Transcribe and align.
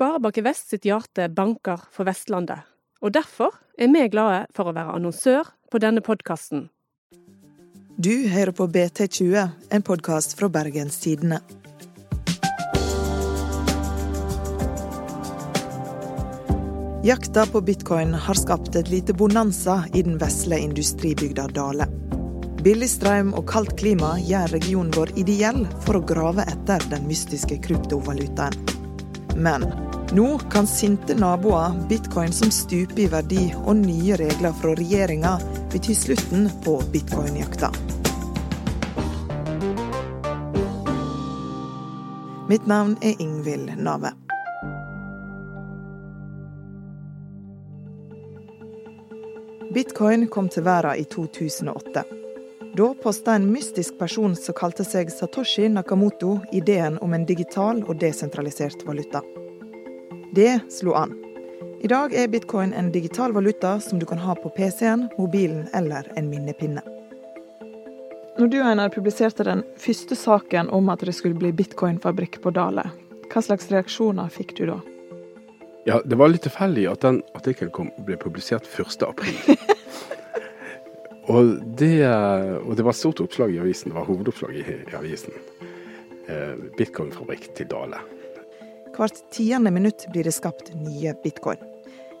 Sparebanken 0.00 0.44
Vest 0.44 0.70
sitt 0.72 0.86
hjerte 0.88 1.26
banker 1.28 1.82
for 1.92 2.08
Vestlandet, 2.08 2.62
og 3.04 3.12
derfor 3.12 3.52
er 3.76 3.90
vi 3.92 4.06
glade 4.08 4.46
for 4.56 4.70
å 4.70 4.72
være 4.72 4.94
annonsør 4.96 5.50
på 5.68 5.76
denne 5.76 6.00
podkasten. 6.00 6.70
Du 8.00 8.14
hører 8.32 8.54
på 8.56 8.64
BT20, 8.64 9.50
en 9.68 9.84
podkast 9.84 10.38
fra 10.38 10.48
Bergens 10.48 10.96
Tidende. 11.02 11.42
Jakta 17.04 17.44
på 17.52 17.60
bitcoin 17.60 18.16
har 18.16 18.40
skapt 18.40 18.80
et 18.80 18.88
lite 18.88 19.12
bonanza 19.12 19.82
i 19.92 20.00
den 20.00 20.16
vesle 20.16 20.62
industribygda 20.64 21.50
Dale. 21.52 21.90
Billig 22.64 22.88
strøm 22.96 23.36
og 23.36 23.44
kaldt 23.52 23.76
klima 23.76 24.16
gjør 24.24 24.56
regionen 24.56 24.96
vår 24.96 25.12
ideell 25.20 25.66
for 25.84 26.00
å 26.00 26.04
grave 26.08 26.48
etter 26.48 26.88
den 26.88 27.04
mystiske 27.04 27.60
kryptovalutaen. 27.68 28.56
Men 29.36 29.89
nå 30.12 30.38
kan 30.38 30.66
sinte 30.66 31.14
naboer, 31.14 31.88
bitcoin 31.88 32.32
som 32.32 32.50
stuper 32.50 33.04
i 33.04 33.06
verdi 33.10 33.44
og 33.64 33.76
nye 33.78 34.16
regler 34.18 34.54
fra 34.58 34.74
regjeringa 34.74 35.36
bety 35.70 35.94
slutten 35.94 36.48
på 36.64 36.80
bitcoinjakta. 36.92 37.70
Mitt 42.50 42.66
navn 42.66 42.96
er 43.06 43.14
Ingvild 43.22 43.76
Nave. 43.78 44.10
Bitcoin 49.74 50.26
kom 50.28 50.48
til 50.50 50.66
verden 50.66 50.98
i 50.98 51.04
2008. 51.06 52.02
Da 52.74 52.94
posta 53.02 53.34
en 53.38 53.46
mystisk 53.52 53.98
person 53.98 54.34
som 54.38 54.58
kalte 54.58 54.82
seg 54.86 55.14
Satoshi 55.14 55.68
Nakamoto, 55.70 56.40
ideen 56.50 56.98
om 56.98 57.14
en 57.14 57.26
digital 57.26 57.84
og 57.86 58.00
desentralisert 58.02 58.82
valuta. 58.86 59.22
Det 60.32 60.60
slo 60.70 60.92
an. 60.92 61.14
I 61.80 61.88
dag 61.88 62.12
er 62.14 62.28
bitcoin 62.28 62.72
en 62.72 62.92
digital 62.92 63.32
valuta 63.32 63.80
som 63.80 63.98
du 63.98 64.06
kan 64.06 64.18
ha 64.18 64.34
på 64.38 64.48
PC-en, 64.54 65.08
mobilen 65.18 65.64
eller 65.74 66.06
en 66.16 66.28
minnepinne. 66.30 66.82
Når 68.38 68.46
du 68.52 68.60
Einar, 68.62 68.92
publiserte 68.94 69.42
den 69.44 69.64
første 69.76 70.14
saken 70.14 70.70
om 70.70 70.88
at 70.92 71.02
det 71.02 71.16
skulle 71.18 71.34
bli 71.34 71.50
bitcoinfabrikk 71.52 72.38
på 72.44 72.52
Dale, 72.54 72.84
hva 73.32 73.42
slags 73.42 73.72
reaksjoner 73.72 74.30
fikk 74.30 74.54
du 74.60 74.68
da? 74.70 74.78
Ja, 75.88 75.98
Det 76.04 76.14
var 76.14 76.30
litt 76.30 76.46
tilfeldig 76.46 76.86
at 76.92 77.02
den 77.02 77.22
artikkelen 77.34 77.90
ble 78.06 78.20
publisert 78.20 78.70
1. 78.70 79.02
april. 79.08 79.34
og, 81.34 81.58
det, 81.74 82.06
og 82.06 82.78
det 82.78 82.86
var 82.86 82.94
stort 82.94 83.24
oppslag 83.26 83.56
i 83.56 83.58
avisen. 83.58 83.90
Det 83.90 83.98
var 83.98 84.06
hovedoppslag 84.06 84.54
i, 84.62 84.64
i 84.78 84.94
avisen. 84.94 85.34
Eh, 86.30 86.54
Bitcoinfabrikk 86.78 87.50
til 87.58 87.66
Dale. 87.74 87.98
Hvert 89.00 89.30
tiende 89.32 89.70
minutt 89.72 90.06
blir 90.12 90.26
det 90.28 90.34
skapt 90.36 90.74
nye 90.76 91.14
bitcoin. 91.22 91.56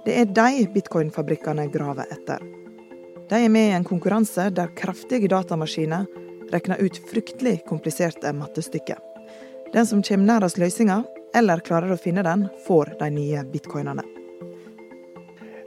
Det 0.04 0.14
er 0.16 0.30
de 0.32 0.62
bitcoinfabrikkene 0.72 1.66
graver 1.68 2.08
etter. 2.08 2.40
De 3.28 3.36
er 3.36 3.52
med 3.52 3.66
i 3.68 3.74
en 3.76 3.84
konkurranse 3.84 4.46
der 4.56 4.72
kraftige 4.78 5.28
datamaskiner 5.28 6.06
regner 6.48 6.80
ut 6.80 6.96
fryktelig 7.10 7.58
kompliserte 7.68 8.32
mattestykker. 8.32 8.96
Den 9.74 9.86
som 9.86 10.00
kommer 10.00 10.26
nærmest 10.32 10.56
løsninga, 10.56 11.02
eller 11.36 11.60
klarer 11.60 11.92
å 11.92 12.00
finne 12.00 12.24
den, 12.24 12.48
får 12.64 12.94
de 13.02 13.10
nye 13.12 13.44
bitcoinene. 13.52 14.06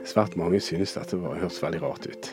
Svært 0.02 0.34
mange 0.34 0.58
synes 0.60 0.96
dette 0.98 1.22
høres 1.22 1.62
veldig 1.62 1.84
rart 1.86 2.10
ut. 2.10 2.32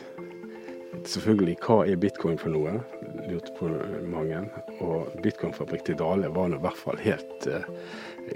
Selvfølgelig, 1.06 1.54
hva 1.62 1.84
er 1.86 2.02
bitcoin 2.02 2.34
for 2.34 2.50
noe? 2.50 2.80
Lurte 3.28 3.54
på 3.58 3.70
mange. 4.10 4.44
Og 4.80 5.10
bitcoinfabrikk 5.22 5.86
til 5.86 5.98
Dale 6.00 6.30
var 6.34 6.50
nå 6.50 6.60
i 6.60 6.64
hvert 6.64 6.78
fall 6.78 7.00
helt 7.02 7.48
uh, 7.48 7.66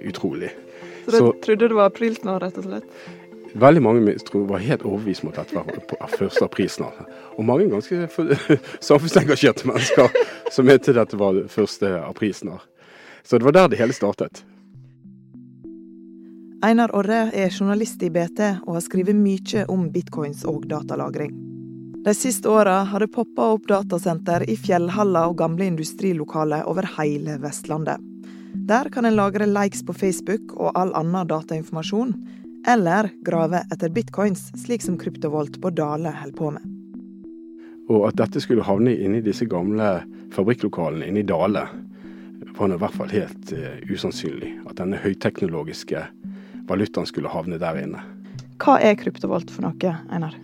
utrolig. 0.03 0.53
Så 1.07 1.11
du 1.11 1.17
Så, 1.17 1.33
trodde 1.45 1.69
det 1.69 1.79
var 1.79 1.93
aprilsnarr, 1.93 2.43
rett 2.43 2.59
og 2.61 2.69
slett? 2.69 2.99
Veldig 3.57 3.83
mange 3.83 4.19
tror, 4.27 4.45
var 4.51 4.59
helt 4.59 4.85
overbevist 4.85 5.25
mot 5.25 5.39
at 5.39 5.49
dette 5.49 5.57
var 5.57 5.87
på 5.89 6.27
1. 6.27 6.43
april. 6.43 6.71
Og 7.37 7.45
mange 7.45 7.71
ganske 7.71 8.09
samfunnsengasjerte 8.89 9.69
mennesker 9.69 10.13
som 10.53 10.69
mente 10.69 10.93
dette 10.97 11.17
var 11.17 11.47
første 11.49 11.95
aprilsnarr. 12.03 12.67
Så 13.25 13.39
det 13.39 13.49
var 13.49 13.57
der 13.57 13.73
det 13.73 13.81
hele 13.81 13.97
startet. 13.97 14.45
Einar 16.65 16.95
Orre 16.97 17.27
er 17.37 17.51
journalist 17.51 18.03
i 18.03 18.11
BT 18.11 18.41
og 18.67 18.79
har 18.79 18.85
skrevet 18.85 19.17
mye 19.17 19.67
om 19.73 19.91
bitcoins 19.93 20.45
og 20.49 20.65
datalagring. 20.71 21.46
De 22.07 22.15
siste 22.15 22.49
åra 22.49 22.71
har 22.71 23.01
det 23.01 23.09
poppa 23.09 23.49
opp 23.53 23.65
datasenter 23.67 24.45
i 24.51 24.55
fjellhaller 24.57 25.27
og 25.27 25.41
gamle 25.41 25.67
industrilokaler 25.67 26.69
over 26.71 26.87
hele 27.01 27.35
Vestlandet. 27.43 27.99
Der 28.69 28.87
kan 28.95 29.09
en 29.09 29.17
lagre 29.19 29.49
likes 29.51 29.83
på 29.83 29.91
Facebook 29.93 30.53
og 30.55 30.71
all 30.79 30.93
annen 30.95 31.27
datainformasjon, 31.27 32.13
eller 32.71 33.09
grave 33.27 33.65
etter 33.75 33.91
bitcoins, 33.91 34.45
slik 34.55 34.87
som 34.87 34.95
Kryptovolt 35.03 35.59
på 35.59 35.73
Dale 35.75 36.13
holder 36.21 36.37
på 36.39 36.53
med. 36.55 36.69
Og 37.91 38.07
at 38.07 38.23
dette 38.23 38.45
skulle 38.45 38.63
havne 38.71 38.95
inni 38.95 39.19
disse 39.27 39.51
gamle 39.51 39.91
fabrikklokalene 40.39 41.11
inne 41.11 41.25
i 41.25 41.27
Dale, 41.27 41.67
var 42.55 42.71
i 42.71 42.79
hvert 42.85 42.99
fall 43.01 43.11
helt 43.17 43.51
uh, 43.51 43.83
usannsynlig. 43.91 44.53
At 44.71 44.79
denne 44.79 45.03
høyteknologiske 45.03 46.07
valutaen 46.71 47.11
skulle 47.11 47.35
havne 47.35 47.59
der 47.59 47.83
inne. 47.83 48.07
Hva 48.63 48.79
er 48.79 48.95
Kryptovolt 48.95 49.51
for 49.51 49.67
noe, 49.67 49.99
Einar? 50.07 50.39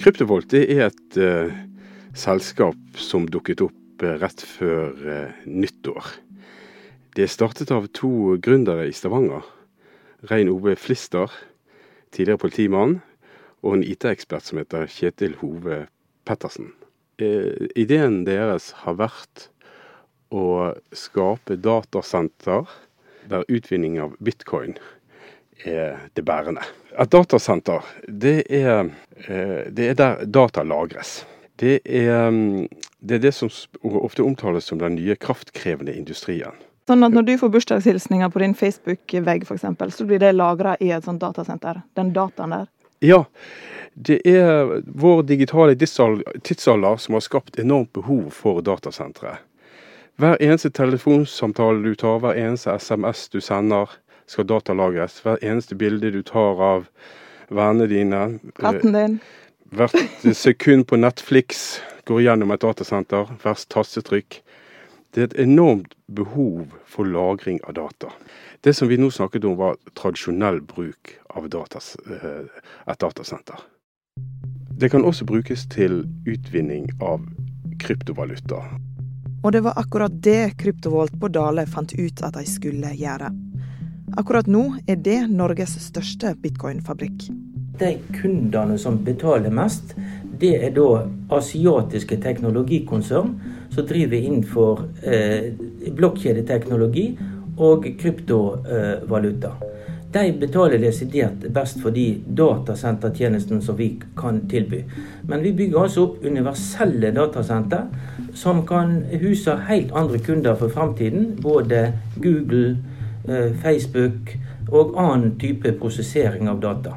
Kryptovolt 0.00 0.54
er 0.56 0.86
et 0.88 1.16
uh, 1.20 1.52
selskap 2.16 2.98
som 3.00 3.26
dukket 3.28 3.62
opp 3.64 4.04
uh, 4.04 4.14
rett 4.22 4.42
før 4.44 4.94
nyttår. 5.44 6.12
Det 7.12 7.26
er 7.26 7.32
startet 7.32 7.72
av 7.74 7.90
to 7.92 8.38
gründere 8.40 8.86
i 8.88 8.94
Stavanger. 8.96 9.44
Rein 10.30 10.48
Ove 10.48 10.76
Flister, 10.80 11.32
tidligere 12.14 12.40
politimann, 12.40 13.00
og 13.62 13.76
en 13.76 13.84
IT-ekspert 13.84 14.46
som 14.46 14.60
heter 14.62 14.88
Kjetil 14.90 15.36
Hove 15.42 15.84
Pettersen. 16.26 16.72
Uh, 17.20 17.68
ideen 17.76 18.22
deres 18.28 18.72
har 18.86 18.96
vært 18.98 19.48
å 20.32 20.72
skape 20.96 21.58
datasenter 21.60 22.64
der 23.28 23.44
utvinning 23.52 24.00
av 24.02 24.16
bitcoin 24.24 24.78
er 25.64 25.98
det 26.14 26.24
bærende. 26.24 26.64
Et 26.98 27.10
datasenter, 27.10 27.84
det 28.08 28.42
er, 28.50 28.90
eh, 29.26 29.70
det 29.70 29.88
er 29.90 29.94
der 29.94 30.24
data 30.24 30.62
lagres. 30.62 31.24
Det 31.56 31.80
er, 31.84 32.30
mm, 32.30 32.68
det 33.00 33.14
er 33.14 33.18
det 33.18 33.34
som 33.34 33.50
ofte 33.82 34.22
omtales 34.22 34.64
som 34.64 34.78
den 34.78 34.94
nye 34.94 35.16
kraftkrevende 35.16 35.94
industrien. 35.94 36.52
Sånn 36.90 37.04
at 37.06 37.14
når 37.14 37.22
du 37.22 37.36
får 37.38 37.52
bursdagshilsninger 37.54 38.30
på 38.32 38.42
din 38.42 38.54
Facebook-vegg 38.58 39.44
f.eks., 39.46 39.94
så 39.94 40.06
blir 40.06 40.18
det 40.18 40.32
lagra 40.34 40.74
i 40.80 40.90
et 40.90 41.04
sånt 41.04 41.22
datasenter? 41.22 41.82
Den 41.94 42.10
dataen 42.12 42.56
der? 42.56 42.66
Ja. 43.02 43.24
Det 43.94 44.20
er 44.26 44.80
vår 44.86 45.22
digitale 45.28 45.76
tidsalder 45.76 46.96
som 46.96 47.14
har 47.14 47.20
skapt 47.20 47.58
enormt 47.60 47.92
behov 47.92 48.30
for 48.32 48.62
datasentre. 48.64 49.36
Hver 50.20 50.36
eneste 50.40 50.70
telefonsamtale 50.70 51.82
du 51.84 51.94
tar, 51.94 52.20
hver 52.22 52.38
eneste 52.38 52.72
SMS 52.78 53.28
du 53.32 53.40
sender, 53.40 53.90
skal 54.26 54.48
datalagres. 54.48 55.20
Hver 55.24 55.42
eneste 55.42 55.76
bilde 55.78 56.10
du 56.14 56.22
tar 56.22 56.60
av 56.62 56.88
vennene 57.48 57.88
dine. 57.90 58.22
Katten 58.60 58.96
din. 58.96 59.18
Hvert 59.72 59.96
sekund 60.36 60.86
på 60.90 60.98
Netflix 61.00 61.80
går 62.08 62.22
gjennom 62.26 62.52
et 62.52 62.62
datasenter. 62.64 63.30
Hvert 63.42 63.66
tastetrykk. 63.72 64.40
Det 65.12 65.20
er 65.20 65.28
et 65.28 65.40
enormt 65.44 65.94
behov 66.08 66.72
for 66.88 67.04
lagring 67.04 67.60
av 67.68 67.76
data. 67.76 68.12
Det 68.64 68.72
som 68.76 68.88
vi 68.88 68.96
nå 68.96 69.10
snakket 69.10 69.44
om, 69.44 69.58
var 69.58 69.76
tradisjonell 69.98 70.62
bruk 70.64 71.16
av 71.36 71.48
datas, 71.52 71.96
eh, 72.08 72.48
et 72.86 72.98
datasenter. 72.98 73.60
Det 74.78 74.88
kan 74.90 75.04
også 75.04 75.24
brukes 75.28 75.66
til 75.68 76.04
utvinning 76.26 76.88
av 77.00 77.26
kryptovaluta. 77.82 78.62
Og 79.44 79.52
det 79.52 79.60
var 79.60 79.76
akkurat 79.76 80.14
det 80.22 80.54
Kryptovolt 80.58 81.20
på 81.20 81.28
Dale 81.28 81.66
fant 81.66 81.92
ut 81.92 82.22
at 82.22 82.36
de 82.38 82.44
skulle 82.46 82.94
gjøre. 82.94 83.32
Akkurat 84.16 84.46
nå 84.46 84.66
er 84.86 84.98
det 85.00 85.22
Norges 85.32 85.78
største 85.80 86.34
bitcoinfabrikk. 86.42 87.30
De 87.80 87.94
kundene 88.12 88.76
som 88.78 88.98
betaler 89.04 89.54
mest, 89.54 89.94
det 90.42 90.52
er 90.66 90.74
da 90.76 91.06
asiatiske 91.32 92.18
teknologikonsern 92.20 93.32
som 93.72 93.86
driver 93.88 94.18
innenfor 94.18 94.84
eh, 95.06 95.52
blokkjedeteknologi 95.96 97.06
og 97.56 97.86
kryptovaluta. 98.00 99.54
De 100.12 100.26
betaler 100.36 100.76
desidert 100.82 101.46
best 101.56 101.78
for 101.80 101.94
de 101.96 102.18
datasentertjenestene 102.36 103.64
som 103.64 103.78
vi 103.78 103.94
kan 104.18 104.42
tilby. 104.50 104.82
Men 105.24 105.40
vi 105.40 105.54
bygger 105.56 105.86
altså 105.86 106.04
opp 106.04 106.26
universelle 106.28 107.14
datasenter 107.16 107.86
som 108.36 108.60
kan 108.68 108.98
huse 109.22 109.56
helt 109.70 109.94
andre 109.96 110.20
kunder 110.20 110.58
for 110.60 110.68
framtiden. 110.68 111.30
Både 111.40 111.94
Google, 112.20 112.76
Facebook 113.62 114.34
og 114.72 114.96
annen 114.98 115.36
type 115.38 115.72
prosessering 115.78 116.48
av 116.50 116.60
data. 116.62 116.96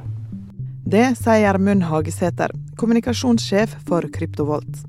Det 0.86 1.16
sier 1.18 1.42
Gjermund 1.42 1.88
Hagesæter, 1.90 2.52
kommunikasjonssjef 2.78 3.72
for 3.88 4.06
Kryptovolt. 4.14 4.84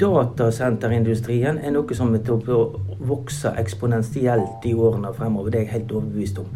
Datasenterindustrien 0.00 1.60
er 1.62 1.74
noe 1.74 1.94
som 1.94 2.10
å 2.10 2.62
vokse 3.06 3.52
eksponentielt 3.60 4.66
i 4.66 4.74
årene 4.74 5.12
fremover. 5.14 5.52
Det 5.52 5.60
er 5.60 5.66
jeg 5.68 5.74
helt 5.76 5.94
overbevist 6.00 6.42
om. 6.42 6.50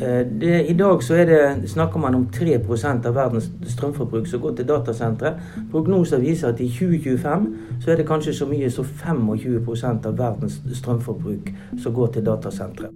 Eh, 0.00 0.26
det, 0.26 0.66
I 0.70 0.74
dag 0.74 1.02
så 1.02 1.14
det, 1.14 1.68
snakker 1.70 1.98
man 1.98 2.14
om 2.14 2.26
3% 2.26 3.06
av 3.06 3.14
verdens 3.14 3.50
strømforbruk 3.70 4.26
som 4.26 4.40
går 4.40 4.56
til 4.58 4.68
datasentre. 4.68 5.36
Prognoser 5.70 6.18
viser 6.18 6.50
at 6.50 6.60
i 6.60 6.68
2025 6.68 7.46
så 7.84 7.90
er 7.90 8.02
det 8.02 8.08
kanskje 8.08 8.34
så 8.34 8.50
mye 8.50 8.70
som 8.70 8.84
25% 8.84 10.08
av 10.10 10.18
verdens 10.18 10.58
strømforbruk 10.72 11.52
som 11.78 11.94
går 11.94 12.16
til 12.16 12.26
datasentre. 12.26 12.90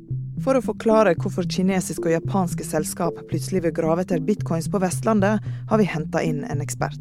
For 0.45 0.55
å 0.55 0.63
forklare 0.63 1.17
hvorfor 1.19 1.49
kinesiske 1.51 2.07
og 2.07 2.15
japanske 2.15 2.67
selskap 2.67 3.17
plutselig 3.31 3.65
vil 3.65 3.75
grave 3.75 4.05
etter 4.05 4.23
bitcoins 4.23 4.69
på 4.71 4.79
Vestlandet, 4.83 5.43
har 5.43 5.81
vi 5.81 5.89
henta 5.91 6.23
inn 6.23 6.45
en 6.47 6.63
ekspert. 6.63 7.01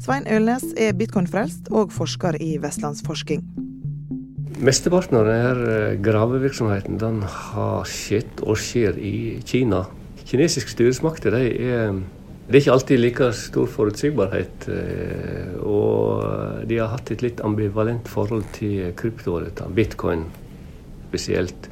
Svein 0.00 0.28
Ølnes 0.28 0.66
er 0.80 0.96
bitcoin-frelst 0.96 1.70
og 1.76 1.92
forsker 1.92 2.36
i 2.40 2.54
Vestlandsforsking. 2.60 3.42
Mesteparten 4.60 5.16
av 5.16 5.28
denne 5.28 5.72
eh, 5.72 5.96
gravevirksomheten 6.04 7.00
den 7.00 7.22
har 7.24 7.88
skjedd 7.88 8.42
og 8.44 8.60
skjer 8.60 8.96
i 9.00 9.40
Kina. 9.48 9.86
Kinesiske 10.28 10.74
styresmakter 10.74 11.32
de 11.32 11.42
er, 11.64 11.96
det 12.48 12.58
er 12.58 12.60
ikke 12.60 12.76
alltid 12.76 13.00
like 13.00 13.30
stor 13.40 13.72
forutsigbarhet. 13.72 14.68
Eh, 14.68 15.56
og 15.64 16.68
de 16.68 16.80
har 16.80 16.92
hatt 16.92 17.12
et 17.16 17.24
litt 17.24 17.40
ambivalent 17.44 18.08
forhold 18.08 18.44
til 18.58 18.92
kryptovaluta, 19.00 19.68
bitcoin 19.72 20.28
spesielt. 21.08 21.70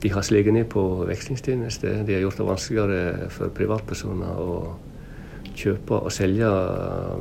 De 0.00 0.12
har 0.12 0.24
sleget 0.24 0.54
ned 0.56 0.68
på 0.72 0.82
vekslingstjenester. 1.08 2.04
De 2.08 2.14
har 2.16 2.22
gjort 2.24 2.40
det 2.40 2.46
vanskeligere 2.48 3.28
for 3.34 3.52
privatpersoner 3.56 4.38
å 4.40 4.54
kjøpe 5.56 5.98
og 5.98 6.14
selge 6.14 6.48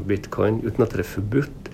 bitcoin 0.07 0.61
uten 0.63 0.85
at 0.85 0.93
det 0.93 1.03
er 1.03 1.09
forbudt. 1.09 1.71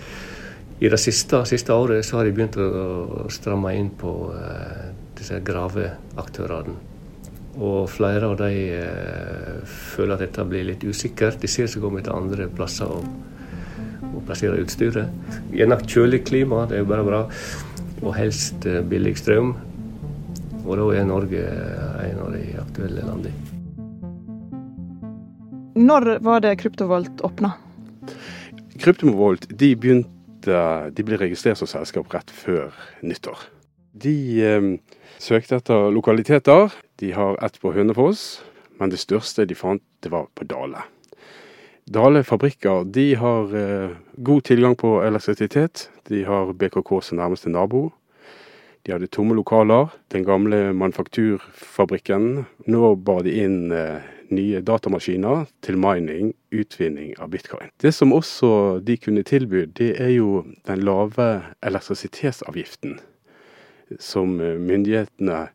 I 0.83 0.89
det 0.91 0.99
siste, 0.99 1.39
siste, 1.47 1.71
året 1.71 2.03
så 2.03 2.17
har 2.17 2.27
de 2.27 2.33
begynt 2.35 2.57
å 2.59 3.29
stramme 3.31 3.71
inn 3.77 3.93
på 3.95 4.11
uh, 4.33 4.89
disse 5.15 5.37
graveaktørene. 5.45 6.75
Og 7.55 7.85
flere 7.87 8.27
av 8.27 8.35
de 8.41 8.49
uh, 8.81 9.61
føler 9.63 10.17
at 10.17 10.25
dette 10.25 10.43
blir 10.49 10.67
litt 10.67 10.83
usikkert. 10.83 11.39
De 11.39 11.47
ser 11.47 11.71
seg 11.71 11.85
om 11.87 11.95
etter 11.95 12.11
andre 12.11 12.49
plasser 12.51 12.91
å, 12.91 12.99
å 14.09 14.25
plassere 14.27 14.59
utstyret. 14.65 15.39
Gjerne 15.55 15.79
kjølig 15.85 16.25
klima, 16.27 16.65
det 16.67 16.81
er 16.81 16.83
jo 16.83 16.91
bare 16.91 17.07
bra. 17.07 17.23
Og 18.01 18.11
helst 18.17 18.67
uh, 18.67 18.81
billig 18.83 19.15
strøm. 19.21 19.53
Og 20.65 20.79
da 20.79 20.85
er 20.97 21.05
Norge 21.05 21.43
en 21.45 22.21
av 22.25 22.31
de 22.33 22.43
aktuelle 22.57 23.05
landene. 23.05 23.33
Når 25.75 26.07
var 26.25 26.41
det 26.41 26.55
Kryptovolt 26.61 27.21
åpna? 27.27 27.51
Kryptovolt 28.81 29.45
de, 29.49 29.73
begynte, 29.75 30.61
de 30.95 31.05
ble 31.05 31.19
registrert 31.21 31.59
som 31.59 31.69
selskap 31.69 32.09
rett 32.15 32.31
før 32.33 32.73
nyttår. 33.05 33.43
De 33.95 34.15
eh, 34.43 34.69
søkte 35.21 35.59
etter 35.59 35.91
lokaliteter. 35.93 36.73
De 36.99 37.11
har 37.13 37.37
ett 37.45 37.59
på 37.61 37.75
Hønefoss, 37.75 38.41
men 38.79 38.91
det 38.91 38.99
største 39.03 39.45
de 39.45 39.55
fant, 39.55 39.83
det 40.01 40.11
var 40.15 40.31
på 40.33 40.47
Dale. 40.49 40.81
Dale 41.85 42.23
fabrikker 42.25 42.87
de 42.89 43.11
har 43.21 43.53
eh, 43.53 43.93
god 44.17 44.47
tilgang 44.49 44.73
på 44.79 44.97
elektrisitet. 45.05 45.89
De 46.09 46.23
har 46.25 46.55
BKK 46.57 46.97
som 47.03 47.21
nærmeste 47.21 47.53
nabo. 47.53 47.91
De 48.85 48.93
hadde 48.93 49.07
tomme 49.07 49.33
lokaler. 49.33 49.87
Den 50.13 50.23
gamle 50.23 50.73
manufakturfabrikken. 50.77 52.43
Nå 52.69 52.95
bar 52.95 53.23
de 53.25 53.31
inn 53.41 53.71
eh, 53.73 54.03
nye 54.29 54.61
datamaskiner 54.61 55.47
til 55.65 55.79
mining, 55.81 56.35
utvinning 56.53 57.15
av 57.17 57.31
bitcoin. 57.33 57.71
Det 57.81 57.95
som 57.97 58.13
også 58.13 58.79
de 58.85 58.97
kunne 59.01 59.25
tilby, 59.25 59.65
det 59.73 59.95
er 60.01 60.11
jo 60.13 60.43
den 60.69 60.85
lave 60.85 61.29
elektrisitetsavgiften 61.65 62.99
som 63.97 64.37
eh, 64.37 64.53
myndighetene 64.61 65.47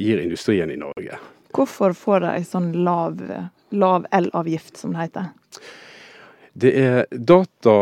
gir 0.00 0.24
industrien 0.24 0.72
i 0.72 0.80
Norge. 0.80 1.20
Hvorfor 1.52 1.92
får 1.92 2.24
de 2.24 2.32
en 2.32 2.48
sånn 2.48 2.72
lav, 2.80 3.20
lav 3.76 4.08
elavgift, 4.14 4.80
som 4.80 4.96
det 4.96 5.10
heter? 5.10 5.30
Det 6.60 6.72
er 6.80 7.04
data, 7.12 7.76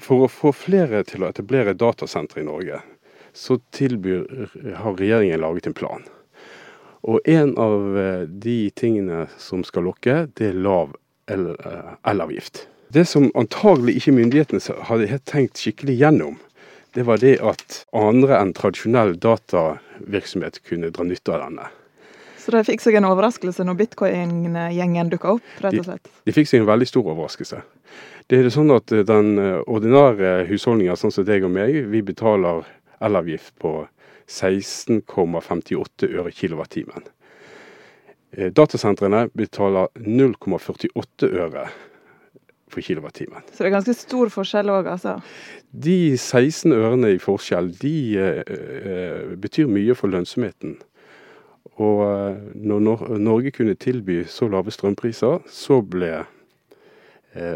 For 0.00 0.24
å 0.24 0.30
få 0.30 0.52
flere 0.54 1.02
til 1.04 1.24
å 1.24 1.28
etablere 1.32 1.74
datasentre 1.74 2.40
i 2.40 2.46
Norge, 2.46 2.78
så 3.32 3.58
tilbyr, 3.72 4.48
har 4.76 4.98
regjeringen 4.98 5.40
laget 5.40 5.66
en 5.66 5.76
plan. 5.76 6.04
Og 7.02 7.20
en 7.26 7.56
av 7.58 7.98
eh, 7.98 8.20
de 8.28 8.70
tingene 8.78 9.26
som 9.38 9.64
skal 9.66 9.88
lokke, 9.88 10.26
det 10.38 10.52
er 10.52 10.60
lav 10.62 10.94
eh, 11.26 11.94
elavgift. 12.06 12.66
Det 12.94 13.04
som 13.08 13.30
antagelig 13.38 13.96
ikke 13.98 14.14
myndighetene 14.14 14.82
hadde 14.86 15.18
tenkt 15.26 15.58
skikkelig 15.58 15.96
gjennom, 15.98 16.36
det 16.94 17.06
var 17.08 17.22
det 17.22 17.38
at 17.40 17.82
andre 17.96 18.36
enn 18.36 18.52
tradisjonell 18.54 19.16
datavirksomhet 19.18 20.60
kunne 20.68 20.92
dra 20.92 21.06
nytte 21.08 21.32
av 21.32 21.46
denne. 21.46 21.70
Så 22.42 22.52
de 22.52 22.60
fikk 22.66 22.82
seg 22.82 22.98
en 22.98 23.06
overraskelse 23.06 23.64
når 23.64 23.78
bitcoin-gjengen 23.80 25.12
dukka 25.12 25.36
opp? 25.38 25.50
rett 25.62 25.78
og 25.78 25.86
slett? 25.86 26.04
De, 26.04 26.12
de, 26.28 26.34
fikk 26.36 26.50
seg 26.50 26.62
en 26.62 26.68
veldig 26.68 26.88
stor 26.90 27.08
overraskelse. 27.14 27.62
Det 28.30 28.38
er 28.38 28.50
sånn 28.54 28.70
at 28.74 28.92
Den 29.08 29.34
eh, 29.40 29.58
ordinære 29.66 30.44
husholdninga, 30.50 30.94
sånn 30.98 31.14
som 31.14 31.26
deg 31.26 31.46
og 31.46 31.54
meg, 31.54 31.80
vi 31.90 32.02
betaler 32.06 32.66
elavgift 33.04 33.54
på 33.62 33.82
16,58 34.28 36.08
øre 36.08 36.32
kilowattimen. 36.32 37.08
Eh, 38.32 38.52
datasentrene 38.52 39.26
betaler 39.36 39.90
0,48 39.98 41.28
øre 41.28 41.66
for 42.72 42.80
kilowattimen. 42.80 43.44
Så 43.52 43.60
det 43.60 43.68
er 43.68 43.74
ganske 43.74 43.94
stor 43.96 44.30
forskjell 44.32 44.72
òg, 44.72 44.88
altså? 44.94 45.18
De 45.72 46.16
16 46.16 46.72
ørene 46.72 47.12
i 47.12 47.20
forskjell, 47.20 47.68
de 47.82 47.96
uh, 48.16 49.34
betyr 49.40 49.68
mye 49.68 49.96
for 49.98 50.08
lønnsomheten. 50.08 50.78
Og 51.76 52.00
uh, 52.06 52.40
når 52.56 53.18
Norge 53.20 53.52
kunne 53.52 53.76
tilby 53.76 54.22
så 54.24 54.48
lave 54.48 54.72
strømpriser, 54.72 55.44
så 55.48 55.82
ble 55.82 56.22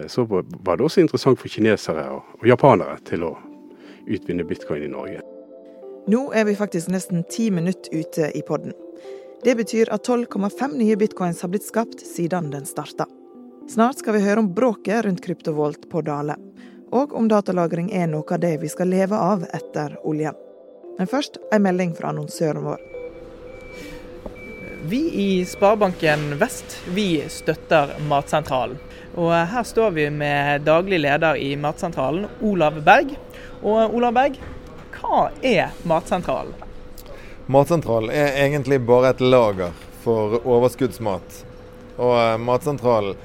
så 0.09 0.23
var 0.25 0.79
det 0.79 0.87
også 0.87 1.03
interessant 1.03 1.37
for 1.37 1.53
kinesere 1.53 2.07
og 2.17 2.47
japanere 2.49 2.97
til 3.05 3.27
å 3.29 3.35
utvinne 4.09 4.47
bitcoin 4.49 4.87
i 4.87 4.89
Norge. 4.89 5.21
Nå 6.09 6.33
er 6.33 6.45
vi 6.45 6.53
faktisk 6.57 6.87
nesten 6.95 7.25
ti 7.27 7.49
minutter 7.51 7.91
ute 7.99 8.31
i 8.39 8.43
podden. 8.47 8.73
Det 9.43 9.57
betyr 9.59 9.89
at 9.91 10.07
12,5 10.07 10.77
nye 10.79 10.97
bitcoins 10.97 11.41
har 11.43 11.51
blitt 11.51 11.67
skapt 11.67 12.05
siden 12.07 12.53
den 12.53 12.67
starta. 12.67 13.09
Snart 13.67 13.99
skal 13.99 14.15
vi 14.15 14.23
høre 14.23 14.45
om 14.45 14.53
bråket 14.55 15.03
rundt 15.03 15.25
kryptovolt 15.25 15.89
på 15.91 16.05
Dale, 16.07 16.37
og 16.95 17.11
om 17.19 17.27
datalagring 17.27 17.91
er 17.91 18.07
noe 18.07 18.23
av 18.23 18.39
det 18.39 18.53
vi 18.63 18.71
skal 18.71 18.95
leve 18.95 19.19
av 19.19 19.43
etter 19.51 19.99
oljen. 20.07 20.39
Men 20.95 21.11
først 21.11 21.41
ei 21.51 21.59
melding 21.59 21.97
fra 21.99 22.15
annonsøren 22.15 22.63
vår. 22.71 22.87
Vi 24.87 25.03
i 25.11 25.31
Sparebanken 25.43 26.37
Vest 26.39 26.79
vi 26.95 27.25
støtter 27.27 27.97
Matsentralen. 28.07 28.79
Og 29.19 29.33
her 29.35 29.67
står 29.67 29.91
vi 29.97 30.07
med 30.15 30.63
daglig 30.69 31.03
leder 31.03 31.35
i 31.35 31.57
Matsentralen, 31.59 32.29
Olav 32.47 32.79
Berg. 32.87 33.17
Og 33.67 33.97
Olav 33.97 34.15
Berg, 34.15 34.39
hva 35.07 35.31
er 35.43 35.71
Matsentralen? 35.83 36.55
Matsentralen 37.47 38.11
er 38.11 38.41
egentlig 38.43 38.81
bare 38.83 39.13
et 39.15 39.21
lager 39.23 39.75
for 40.03 40.41
overskuddsmat. 40.43 41.43
Og 41.97 42.15
eh, 42.19 42.39
Matsentralen 42.43 43.17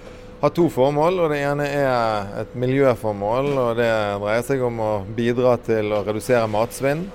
har 0.41 0.49
to 0.49 0.69
formål. 0.69 1.19
og 1.19 1.29
Det 1.33 1.39
ene 1.41 1.67
er 1.67 2.29
et 2.41 2.55
miljøformål. 2.55 3.51
og 3.57 3.75
Det 3.81 3.91
dreier 4.21 4.45
seg 4.45 4.63
om 4.65 4.79
å 4.81 4.91
bidra 5.17 5.57
til 5.65 5.93
å 5.93 6.03
redusere 6.05 6.47
matsvinn. 6.49 7.07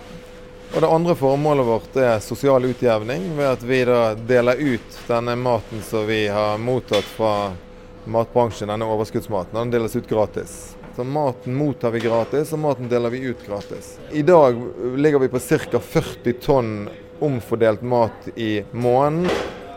Og 0.75 0.80
Det 0.82 0.90
andre 0.90 1.14
formålet 1.14 1.66
vårt 1.66 1.96
er 2.02 2.18
sosial 2.20 2.66
utjevning, 2.66 3.30
ved 3.38 3.52
at 3.52 3.62
vi 3.62 3.85
da 3.87 4.00
deler 4.14 4.58
ut 4.58 4.99
denne 5.06 5.37
maten 5.38 5.82
som 5.87 6.06
vi 6.11 6.26
har 6.26 6.58
mottatt 6.58 7.06
fra 7.16 7.52
matbransjen, 8.04 8.68
denne 8.68 8.87
overskuddsmaten. 8.90 9.54
Den 9.54 9.70
deles 9.70 9.96
ut 9.96 10.11
gratis. 10.11 10.75
Så 10.97 11.05
maten 11.05 11.55
mottar 11.55 11.91
vi 11.91 12.00
gratis, 12.00 12.53
og 12.57 12.59
maten 12.59 12.88
deler 12.88 13.12
vi 13.12 13.19
ut 13.29 13.47
gratis. 13.47 13.99
I 14.12 14.23
dag 14.23 14.57
ligger 14.97 15.19
vi 15.19 15.29
på 15.29 15.38
ca. 15.38 15.81
40 15.81 16.33
tonn 16.33 16.71
omfordelt 17.21 17.83
mat 17.83 18.29
i 18.35 18.65
måneden. 18.73 19.29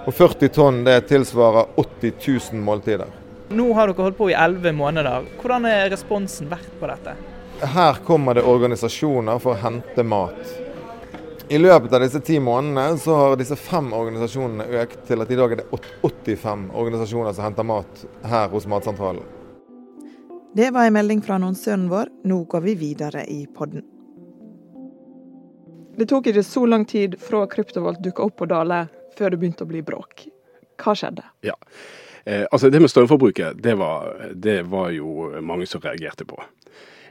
Og 0.08 0.14
40 0.16 0.50
tonn 0.56 0.78
det 0.86 1.02
tilsvarer 1.10 1.66
80 1.76 2.14
000 2.54 2.62
måltider. 2.64 3.12
Nå 3.52 3.66
har 3.76 3.92
dere 3.92 4.06
holdt 4.06 4.18
på 4.18 4.30
i 4.32 4.34
11 4.34 4.72
måneder. 4.72 5.26
Hvordan 5.42 5.68
er 5.68 5.92
responsen 5.92 6.48
vært 6.48 6.72
på 6.80 6.88
dette? 6.88 7.18
Her 7.68 8.00
kommer 8.08 8.40
det 8.40 8.46
organisasjoner 8.48 9.42
for 9.44 9.58
å 9.58 9.60
hente 9.60 10.06
mat. 10.08 10.54
I 11.52 11.60
løpet 11.60 11.98
av 11.98 12.06
disse 12.06 12.22
ti 12.24 12.40
månedene 12.40 12.96
så 13.02 13.18
har 13.18 13.36
disse 13.36 13.60
fem 13.60 13.92
organisasjonene 13.92 14.70
økt 14.86 15.04
til 15.12 15.20
at 15.20 15.36
i 15.36 15.42
dag 15.42 15.52
er 15.58 15.66
det 15.66 15.84
85 16.00 16.70
organisasjoner 16.72 17.36
som 17.36 17.50
henter 17.50 17.68
mat 17.68 18.08
her 18.24 18.48
hos 18.56 18.70
Matsentralen. 18.72 19.28
Det 20.54 20.72
var 20.72 20.86
en 20.86 20.94
melding 20.94 21.22
fra 21.22 21.36
annonsøren 21.38 21.90
vår. 21.90 22.10
Nå 22.26 22.44
går 22.50 22.62
vi 22.62 22.74
videre 22.76 23.22
i 23.30 23.44
podden. 23.54 23.84
Det 25.98 26.08
tok 26.10 26.32
ikke 26.32 26.44
så 26.44 26.64
lang 26.66 26.88
tid 26.90 27.20
fra 27.22 27.44
Kryptovolt 27.52 28.02
dukka 28.02 28.26
opp 28.26 28.40
på 28.42 28.48
Dale, 28.50 28.88
før 29.18 29.30
det 29.30 29.40
begynte 29.42 29.68
å 29.68 29.70
bli 29.70 29.84
bråk. 29.86 30.26
Hva 30.82 30.96
skjedde? 30.98 31.28
Ja, 31.46 31.54
eh, 32.24 32.48
altså 32.50 32.70
Det 32.70 32.82
med 32.82 32.90
strømforbruket, 32.90 33.62
det 33.62 33.78
var, 33.78 34.32
det 34.34 34.64
var, 34.72 34.90
jo 34.90 35.30
mange 35.42 35.68
som 35.70 35.86
reagerte 35.86 36.26
på. 36.26 36.42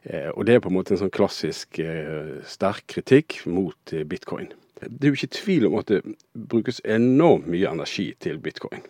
Eh, 0.02 0.30
og 0.35 0.47
det 0.47 0.57
er 0.57 0.61
på 0.64 0.73
en 0.73 0.78
måte 0.80 0.97
en 0.97 1.04
sånn 1.04 1.14
klassisk 1.14 1.78
eh, 1.78 2.40
sterk 2.42 2.88
kritikk 2.90 3.45
mot 3.47 3.92
eh, 3.92 4.02
bitcoin. 4.02 4.50
Det 4.83 5.04
er 5.04 5.12
jo 5.12 5.18
ikke 5.21 5.37
tvil 5.38 5.71
om 5.71 5.78
at 5.78 5.92
det 5.92 6.02
brukes 6.35 6.83
enormt 6.85 7.47
mye 7.47 7.71
energi 7.71 8.14
til 8.18 8.42
bitcoin. 8.42 8.83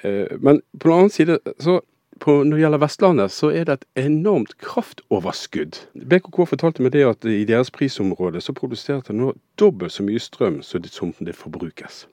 Eh, 0.00 0.32
men 0.40 0.62
på 0.78 0.88
den 0.88 0.96
annen 0.96 1.12
side, 1.12 1.42
så 1.58 1.82
på, 2.20 2.36
når 2.44 2.56
det 2.56 2.62
gjelder 2.62 2.82
Vestlandet, 2.82 3.32
så 3.34 3.50
er 3.50 3.66
det 3.68 3.74
et 3.78 4.04
enormt 4.06 4.54
kraftoverskudd. 4.62 5.80
BKK 5.94 6.40
fortalte 6.52 6.84
meg 6.84 6.94
det 6.94 7.04
at 7.08 7.26
i 7.28 7.44
deres 7.48 7.72
prisområde 7.74 8.42
så 8.44 8.54
produserte 8.56 9.12
det 9.12 9.18
nå 9.18 9.32
dobbelt 9.60 9.94
så 9.94 10.06
mye 10.06 10.22
strøm 10.22 10.60
som 10.62 10.82
det 10.84 11.36
forbrukes. 11.38 12.04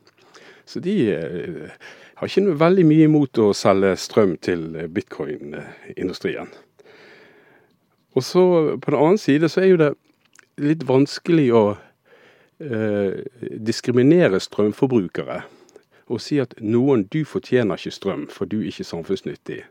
Så 0.65 0.79
de 0.79 0.95
eh, 1.13 1.69
har 2.15 2.29
ikke 2.29 2.45
noe 2.45 2.59
veldig 2.59 2.85
mye 2.87 3.07
imot 3.09 3.39
å 3.41 3.51
selge 3.57 3.95
strøm 3.99 4.35
til 4.41 4.67
bitcoin-industrien. 4.93 6.51
Og 8.15 8.23
så 8.23 8.43
på 8.77 8.91
den 8.91 8.99
annen 8.99 9.21
side 9.21 9.49
så 9.49 9.63
er 9.63 9.71
jo 9.71 9.81
det 9.81 9.91
litt 10.61 10.83
vanskelig 10.87 11.47
å 11.55 11.63
eh, 12.61 13.21
diskriminere 13.57 14.41
strømforbrukere. 14.43 15.41
Og 16.11 16.19
si 16.21 16.41
at 16.43 16.57
noen 16.59 17.05
du 17.13 17.21
fortjener 17.25 17.79
ikke 17.79 17.95
strøm, 17.95 18.25
for 18.29 18.49
du 18.49 18.59
er 18.59 18.71
ikke 18.71 18.87
samfunnsnyttig. 18.87 19.61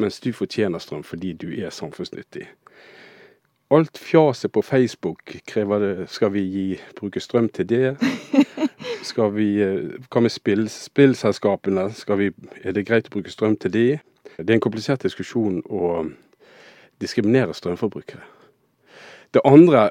Mens 0.00 0.20
du 0.20 0.32
fortjener 0.32 0.78
strøm 0.78 1.02
fordi 1.04 1.32
du 1.32 1.48
er 1.52 1.70
samfunnsnyttig. 1.70 2.46
Alt 3.72 3.98
fjaset 3.98 4.52
på 4.52 4.62
Facebook 4.62 5.36
krever 5.48 5.78
det, 5.80 6.08
skal 6.10 6.32
vi 6.32 6.40
gi, 6.40 6.66
bruke 6.98 7.20
strøm 7.20 7.48
til 7.48 7.68
det? 7.68 7.96
Skal 9.02 9.32
vi, 9.34 9.46
eh, 9.58 9.96
hva 10.12 10.20
med 10.22 10.30
spill, 10.30 10.68
spillselskapene? 10.70 11.88
Vi, 12.18 12.28
er 12.62 12.74
det 12.76 12.84
greit 12.86 13.08
å 13.08 13.14
bruke 13.16 13.32
strøm 13.32 13.56
til 13.58 13.72
de? 13.74 13.86
Det 14.36 14.46
er 14.46 14.54
en 14.54 14.62
komplisert 14.62 15.02
diskusjon 15.02 15.58
å 15.66 16.04
diskriminere 17.02 17.54
strømforbrukere. 17.56 18.22
Det 19.34 19.42
andre, 19.48 19.88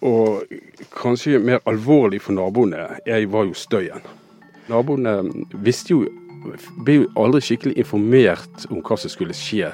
og 0.00 0.48
kanskje 0.96 1.42
mer 1.42 1.60
alvorlig 1.68 2.22
for 2.22 2.38
naboene, 2.38 2.86
var 3.04 3.44
jo 3.50 3.58
støyen. 3.58 4.06
Naboene 4.70 5.18
visste 5.52 5.92
jo 5.92 6.06
ble 6.84 6.98
jo 6.98 7.08
aldri 7.18 7.42
skikkelig 7.44 7.78
informert 7.80 8.66
om 8.70 8.82
hva 8.82 8.98
som 8.98 9.12
skulle 9.12 9.36
skje 9.36 9.70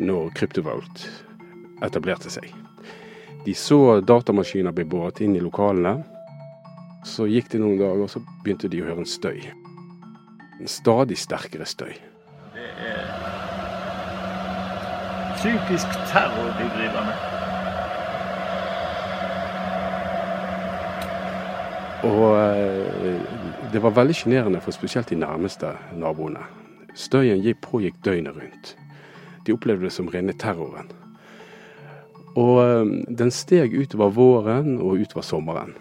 når 0.00 0.30
Kryptovault 0.38 1.04
etablerte 1.84 2.30
seg. 2.32 2.48
De 3.44 3.54
så 3.56 4.00
datamaskiner 4.04 4.74
bli 4.76 4.84
båret 4.84 5.20
inn 5.24 5.36
i 5.36 5.42
lokalene. 5.42 6.02
Så 7.08 7.24
gikk 7.30 7.48
det 7.52 7.62
noen 7.62 7.78
dager, 7.80 8.04
og 8.04 8.10
så 8.12 8.20
begynte 8.44 8.68
de 8.68 8.82
å 8.82 8.88
høre 8.90 9.04
en 9.04 9.08
støy. 9.08 9.40
En 10.60 10.68
stadig 10.68 11.16
sterkere 11.16 11.64
støy. 11.64 11.94
Det 12.52 12.68
er 12.84 13.30
psykisk 15.40 15.88
terror 16.12 16.50
de 16.58 16.66
driver 16.76 17.06
med. 17.08 17.28
Og 22.10 22.26
eh, 22.36 23.49
det 23.72 23.82
var 23.82 23.94
veldig 23.94 24.14
sjenerende 24.14 24.60
for 24.60 24.74
spesielt 24.74 25.10
de 25.10 25.18
nærmeste 25.20 25.74
naboene. 25.94 26.42
Støyen 26.94 27.42
pågikk 27.62 28.00
døgnet 28.04 28.36
rundt. 28.36 28.76
De 29.46 29.52
opplevde 29.52 29.86
det 29.86 29.92
som 29.92 30.08
rene 30.08 30.32
terroren. 30.32 30.90
Og 32.38 32.58
eh, 32.62 32.90
den 33.08 33.30
steg 33.30 33.74
utover 33.74 34.10
våren 34.14 34.78
og 34.78 34.98
utover 35.02 35.22
sommeren. 35.26 35.74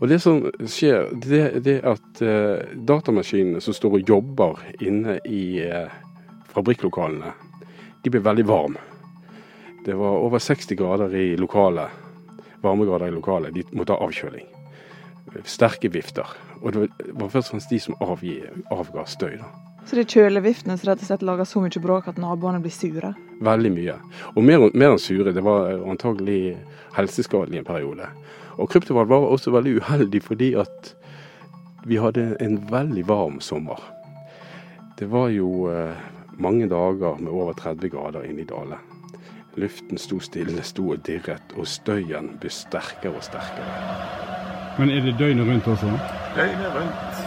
Og 0.00 0.08
det 0.08 0.20
som 0.20 0.42
skjer, 0.68 1.08
det, 1.24 1.78
er 1.78 1.86
at 1.88 2.20
eh, 2.24 2.64
datamaskinene 2.76 3.62
som 3.64 3.76
står 3.76 4.00
og 4.00 4.10
jobber 4.10 4.60
inne 4.80 5.18
i 5.24 5.62
eh, 5.64 5.92
fabrikklokalene, 6.52 7.32
de 8.04 8.12
blir 8.12 8.24
veldig 8.24 8.48
varme. 8.48 8.82
Det 9.86 9.94
var 9.96 10.20
over 10.20 10.42
60 10.42 10.76
grader 10.76 11.14
i 11.16 11.36
lokalet, 11.36 11.88
varmegrader 12.60 13.08
i 13.08 13.16
lokalet. 13.16 13.54
De 13.54 13.64
måtte 13.72 13.96
ha 13.96 14.04
avkjøling. 14.04 14.55
Sterke 15.44 15.90
vifter. 15.92 16.28
Og 16.62 16.72
det 16.72 16.88
var 17.12 17.30
først 17.32 17.50
og 17.50 17.56
fremst 17.56 17.72
de 17.72 17.80
som 17.82 17.96
avgi, 18.00 18.38
avga 18.72 19.04
støy. 19.06 19.36
da. 19.40 19.50
Så 19.86 19.94
det 19.94 20.02
er 20.06 20.14
kjøleviftene 20.16 20.74
som 20.74 20.88
rett 20.88 21.02
og 21.04 21.06
slett 21.06 21.22
lager 21.22 21.46
så 21.46 21.60
mye 21.62 21.82
bråk 21.82 22.08
at 22.10 22.16
naboene 22.18 22.58
blir 22.62 22.74
sure? 22.74 23.12
Veldig 23.46 23.70
mye. 23.70 23.94
Og 24.34 24.42
mer, 24.42 24.64
mer 24.74 24.96
enn 24.96 25.02
sure. 25.02 25.34
Det 25.34 25.44
var 25.46 25.76
antagelig 25.86 26.56
helseskadelig 26.96 27.60
en 27.60 27.68
periode. 27.68 28.08
Og 28.58 28.70
kryptovalg 28.72 29.12
var 29.12 29.28
også 29.28 29.52
veldig 29.54 29.76
uheldig 29.78 30.22
fordi 30.24 30.54
at 30.58 30.90
vi 31.86 32.00
hadde 32.02 32.32
en 32.42 32.58
veldig 32.70 33.06
varm 33.06 33.38
sommer. 33.40 33.78
Det 34.98 35.06
var 35.12 35.28
jo 35.30 35.68
eh, 35.70 35.94
mange 36.40 36.66
dager 36.72 37.20
med 37.20 37.30
over 37.30 37.52
30 37.52 37.92
grader 37.92 38.26
inne 38.26 38.42
i 38.42 38.48
Dale. 38.48 38.80
Luften 39.56 40.00
sto 40.00 40.18
stille, 40.20 40.64
sto 40.66 40.90
og 40.96 41.04
dirret, 41.06 41.54
og 41.56 41.68
støyen 41.68 42.34
ble 42.40 42.50
sterkere 42.52 43.14
og 43.16 43.24
sterkere. 43.24 44.35
Men 44.78 44.90
er 44.90 45.00
det 45.00 45.16
døgnet 45.18 45.48
rundt 45.48 45.66
også? 45.72 45.92
Døgnet 46.36 46.74
rundt. 46.74 47.24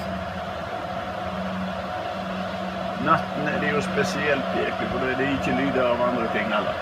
Natten 3.06 3.48
er 3.48 3.60
det 3.62 3.72
jo 3.72 3.82
spesielt 3.82 4.56
jævlig, 4.56 4.88
for 4.92 5.06
det 5.06 5.16
er 5.16 5.32
ikke 5.34 5.56
lyder 5.58 5.84
av 5.88 6.02
andre 6.10 6.28
ting 6.36 6.50
heller. 6.54 6.76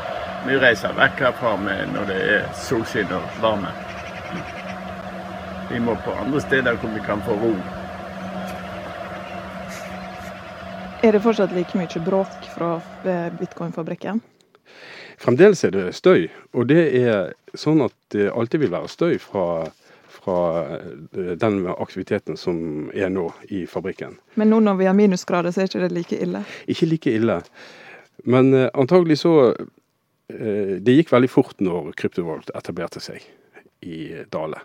Vi 0.47 0.57
reiser 0.59 0.95
vekk 0.97 1.19
herfra 1.23 1.55
når 1.93 2.09
det 2.09 2.17
er 2.35 2.47
solskinn 2.67 3.11
og 3.15 3.23
varme. 3.41 3.71
Vi 5.69 5.79
må 5.83 5.95
på 6.05 6.15
andre 6.15 6.41
steder 6.41 6.79
hvor 6.81 6.91
vi 6.95 7.03
kan 7.05 7.21
få 7.25 7.35
ro. 7.41 7.53
Er 11.03 11.11
det 11.13 11.21
fortsatt 11.21 11.53
like 11.53 11.77
mye 11.77 12.03
bråk 12.03 12.47
fra 12.55 12.79
bitcoin-fabrikken? 13.39 14.21
Fremdeles 15.17 15.63
er 15.63 15.71
det 15.71 15.95
støy. 15.95 16.27
Og 16.53 16.67
det 16.69 16.83
er 16.97 17.33
sånn 17.55 17.83
at 17.85 17.93
det 18.13 18.31
alltid 18.33 18.65
vil 18.65 18.73
være 18.73 18.89
støy 18.89 19.19
fra 19.21 19.67
fra 20.27 20.75
eh, 20.75 21.35
den 21.39 21.67
aktiviteten 21.67 22.37
som 22.37 22.89
er 22.93 23.09
nå 23.09 23.29
i 23.47 23.65
fabrikken. 23.67 24.17
Men 24.35 24.49
nå 24.51 24.59
når 24.59 24.75
vi 24.81 24.87
har 24.89 24.95
minusgrader, 24.97 25.51
så 25.51 25.63
er 25.63 25.69
ikke 25.69 25.85
det 25.85 25.91
like 25.95 26.19
ille? 26.19 26.43
Ikke 26.67 26.85
like 26.85 27.13
ille. 27.15 27.41
Men 28.27 28.53
uh, 28.53 28.67
antagelig 28.73 29.19
så 29.21 29.53
uh, 29.53 30.73
Det 30.83 30.95
gikk 30.95 31.11
veldig 31.13 31.29
fort 31.29 31.61
når 31.63 31.93
Kryptovolt 31.95 32.49
etablerte 32.57 32.99
seg 32.99 33.23
i 33.85 34.25
Dale. 34.33 34.59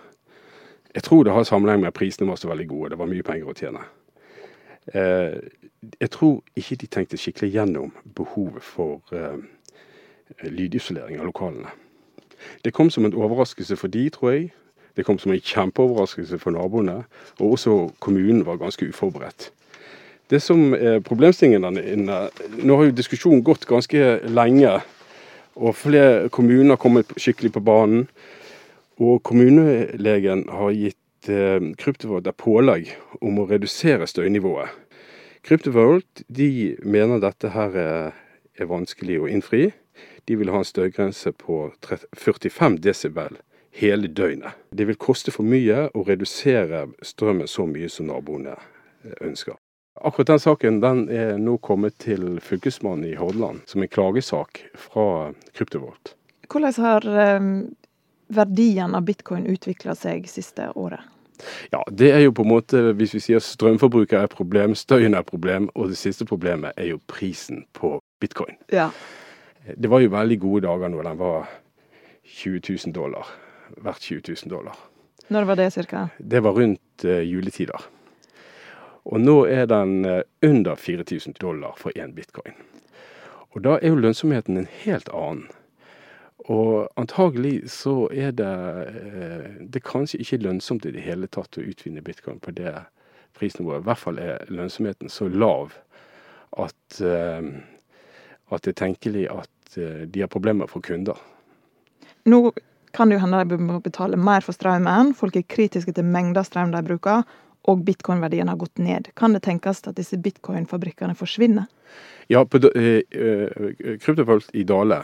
Jeg 0.95 1.04
tror 1.07 1.23
det 1.25 1.37
har 1.37 1.45
sammenheng 1.47 1.85
med 1.85 1.92
at 1.92 1.99
prisene 2.00 2.26
var 2.28 2.40
så 2.40 2.50
veldig 2.50 2.66
gode. 2.69 2.90
Det 2.90 2.99
var 2.99 3.11
mye 3.12 3.23
penger 3.23 3.49
å 3.49 3.54
tjene. 3.57 3.85
Jeg 4.92 6.11
tror 6.11 6.40
ikke 6.59 6.76
de 6.81 6.88
tenkte 6.90 7.21
skikkelig 7.21 7.52
gjennom 7.54 7.92
behovet 8.16 8.64
for 8.66 9.00
lydisolering 10.42 11.21
av 11.21 11.31
lokalene. 11.31 11.71
Det 12.64 12.75
kom 12.76 12.90
som 12.90 13.07
en 13.07 13.14
overraskelse 13.14 13.76
for 13.78 13.92
de, 13.92 14.09
tror 14.11 14.35
jeg. 14.35 14.50
Det 14.96 15.04
kom 15.04 15.18
som 15.18 15.32
en 15.32 15.40
kjempeoverraskelse 15.40 16.38
for 16.38 16.52
naboene, 16.52 17.02
og 17.40 17.56
også 17.56 17.76
kommunen 18.00 18.44
var 18.46 18.61
ganske 18.61 18.88
uforberedt. 18.88 19.50
Det 20.30 20.40
som 20.42 20.72
er 20.75 21.02
problemstillingen 21.04 21.76
der 21.76 21.92
inne 21.92 22.18
Nå 22.64 22.76
har 22.76 22.88
jo 22.88 22.96
diskusjonen 22.96 23.42
gått 23.44 23.66
ganske 23.68 24.20
lenge, 24.28 24.78
og 25.56 25.76
flere 25.76 26.28
kommuner 26.32 26.76
har 26.76 26.80
kommet 26.80 27.12
skikkelig 27.20 27.52
på 27.52 27.61
banen. 27.61 28.06
Og 28.96 29.22
kommunelegen 29.25 30.46
har 30.49 30.72
gitt 30.72 31.28
eh, 31.28 31.61
Kryptovolt 31.76 32.28
et 32.28 32.38
pålegg 32.40 32.92
om 33.20 33.40
å 33.42 33.46
redusere 33.50 34.08
støynivået. 34.08 34.72
Kryptovolt 35.44 36.25
de 36.28 36.76
mener 36.84 37.20
dette 37.20 37.50
her 37.52 37.76
er, 37.76 38.12
er 38.56 38.70
vanskelig 38.70 39.20
å 39.20 39.28
innfri. 39.28 39.72
De 40.28 40.38
vil 40.38 40.52
ha 40.54 40.62
en 40.62 40.68
støygrense 40.68 41.32
på 41.37 41.66
45 42.16 42.78
desibel 42.84 43.40
hele 43.73 44.09
døgnet. 44.09 44.52
Det 44.71 44.85
vil 44.85 44.97
koste 45.00 45.33
for 45.33 45.49
mye 45.49 45.88
å 45.97 46.05
redusere 46.07 46.87
strømmen 47.02 47.49
så 47.49 47.67
mye 47.69 47.88
som 47.91 48.11
naboene 48.11 48.57
eh, 48.57 49.14
ønsker. 49.25 49.57
Akkurat 50.00 50.33
den 50.33 50.41
saken 50.41 50.81
den 50.81 51.05
er 51.12 51.37
nå 51.41 51.59
kommet 51.61 51.99
til 52.00 52.38
Fylkesmannen 52.41 53.11
i 53.11 53.17
Hordaland 53.17 53.62
som 53.69 53.83
en 53.85 53.93
klagesak 53.93 54.62
fra 54.88 55.33
Kryptovolt. 55.57 56.14
Hvordan 56.52 56.76
har 56.85 57.09
eh, 57.25 57.49
verdien 58.33 58.97
av 58.97 59.09
bitcoin 59.09 59.49
utvikla 59.49 59.97
seg 59.97 60.29
siste 60.29 60.71
året? 60.76 61.09
Ja, 61.73 61.83
Det 61.91 62.12
er 62.12 62.21
jo 62.23 62.33
på 62.33 62.45
en 62.45 62.52
måte, 62.52 62.81
hvis 62.95 63.17
vi 63.17 63.21
sier 63.25 63.41
strømforbruket 63.43 64.14
er 64.19 64.29
et 64.29 64.37
problem, 64.37 64.76
støyen 64.79 65.17
er 65.17 65.25
et 65.25 65.33
problem, 65.33 65.71
og 65.75 65.91
det 65.91 65.99
siste 65.99 66.25
problemet 66.29 66.76
er 66.76 66.93
jo 66.93 67.00
prisen 67.11 67.64
på 67.75 67.97
bitcoin. 68.23 68.55
Ja. 68.71 68.91
Det 69.75 69.91
var 69.91 70.05
jo 70.05 70.12
veldig 70.12 70.38
gode 70.38 70.67
dager 70.69 70.93
når 70.93 71.09
den 71.09 71.19
var 71.19 71.49
20 72.23 72.61
000 72.69 72.95
dollar 72.95 73.26
verdt 73.76 74.09
20 74.09 74.23
000 74.45 74.50
dollar. 74.50 74.76
Når 75.29 75.45
var 75.45 75.57
det 75.57 75.71
ca.? 75.71 76.09
Det 76.19 76.41
var 76.41 76.52
rundt 76.52 77.05
uh, 77.05 77.23
juletider. 77.23 77.88
Og 79.05 79.21
nå 79.21 79.47
er 79.47 79.67
den 79.67 80.05
uh, 80.05 80.21
under 80.43 80.75
4000 80.75 81.35
dollar 81.41 81.75
for 81.79 81.91
én 81.97 82.14
bitcoin. 82.14 82.55
Og 83.52 83.64
da 83.64 83.79
er 83.79 83.88
jo 83.88 84.00
lønnsomheten 84.00 84.57
en 84.57 84.69
helt 84.85 85.09
annen. 85.09 85.47
Og 86.50 86.88
antagelig 86.99 87.71
så 87.71 88.09
er 88.11 88.33
det 88.35 88.50
uh, 88.50 89.47
Det 89.61 89.81
er 89.81 89.87
kanskje 89.87 90.21
ikke 90.21 90.43
lønnsomt 90.43 90.87
i 90.87 90.93
det 90.93 91.07
hele 91.07 91.26
tatt 91.26 91.59
å 91.59 91.64
utvinne 91.64 92.02
bitcoin 92.02 92.41
på 92.41 92.50
det 92.50 92.75
prisnivået. 93.38 93.81
I 93.81 93.88
hvert 93.88 94.02
fall 94.02 94.19
er 94.19 94.45
lønnsomheten 94.49 95.09
så 95.09 95.29
lav 95.29 95.73
at, 96.61 97.00
at 97.00 98.61
det 98.61 98.73
er 98.75 98.76
tenkelig 98.76 99.23
at 99.33 99.79
de 100.12 100.21
har 100.21 100.29
problemer 100.29 100.69
for 100.69 100.85
kunder. 100.85 101.17
Nå 102.29 102.52
kan 102.92 103.08
det 103.08 103.18
jo 103.18 103.22
hende 103.25 103.44
de 103.49 103.58
må 103.61 103.80
betale 103.82 104.18
mer 104.20 104.44
for 104.44 104.56
strømmen, 104.56 105.14
folk 105.16 105.37
er 105.37 105.49
kritiske 105.49 105.94
til 105.96 106.04
mengda 106.04 106.44
strøm 106.46 106.75
de 106.75 106.82
bruker, 106.87 107.25
og 107.70 107.84
bitcoin-verdien 107.87 108.50
har 108.50 108.58
gått 108.58 108.78
ned. 108.82 109.12
Kan 109.14 109.37
det 109.37 109.44
tenkes 109.46 109.84
at 109.87 109.96
disse 109.96 110.18
bitcoin-fabrikkene 110.18 111.14
forsvinner? 111.18 111.68
Ja, 112.30 112.44
på 112.44 112.58
eh, 112.75 113.02
eh, 113.11 114.49
i 114.52 114.64
Dale 114.66 115.02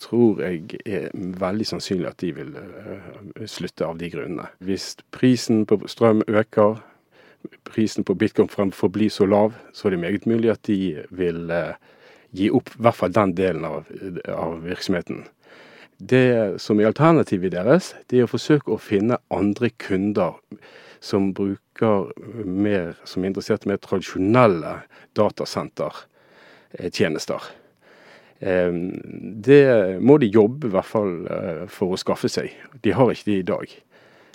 tror 0.00 0.40
jeg 0.40 0.80
er 0.88 1.10
veldig 1.12 1.66
sannsynlig 1.68 2.08
at 2.08 2.22
de 2.22 2.30
vil 2.38 2.54
eh, 2.56 3.44
slutte 3.44 3.84
av 3.84 3.98
de 4.00 4.08
grunnene. 4.12 4.48
Hvis 4.64 4.94
prisen 5.12 5.66
på 5.68 5.82
strøm 5.92 6.24
øker, 6.28 6.80
prisen 7.68 8.04
på 8.04 8.16
bitcoin 8.16 8.72
forblir 8.72 9.12
så 9.12 9.28
lav, 9.28 9.52
så 9.72 9.88
er 9.88 9.96
det 9.96 10.04
meget 10.06 10.26
mulig 10.26 10.50
at 10.54 10.64
de 10.68 11.04
vil 11.10 11.52
gi 12.36 12.48
opp 12.54 12.72
i 12.76 12.82
hvert 12.84 12.96
fall 12.96 13.12
den 13.12 13.34
delen 13.36 13.64
av, 13.66 13.88
av 14.30 14.60
virksomheten. 14.64 15.24
Det 16.00 16.56
som 16.64 16.80
er 16.80 16.88
alternativet 16.88 17.52
deres, 17.52 17.92
det 18.08 18.18
er 18.18 18.24
å 18.24 18.32
forsøke 18.32 18.72
å 18.72 18.80
finne 18.80 19.20
andre 19.28 19.68
kunder 19.76 20.40
som 21.00 21.32
bruker 21.36 22.08
mer, 22.44 22.94
som 23.04 23.22
er 23.22 23.26
interessert 23.30 23.64
i 23.66 23.68
mer 23.68 23.76
tradisjonelle 23.84 24.80
datasentertjenester. 25.18 27.40
Det 28.40 29.98
må 30.00 30.18
de 30.20 30.26
jobbe 30.32 30.66
i 30.68 30.70
hvert 30.72 30.88
fall 30.88 31.26
eh, 31.28 31.66
for 31.68 31.92
å 31.92 31.96
skaffe 32.00 32.28
seg. 32.32 32.48
De 32.80 32.90
har 32.96 33.12
ikke 33.12 33.28
det 33.28 33.36
i 33.36 33.50
dag. 33.50 33.66